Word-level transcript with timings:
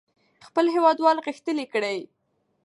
خپل 0.47 0.65
هېوادوال 0.75 1.17
غښتلي 1.25 1.65
کړئ. 1.73 1.99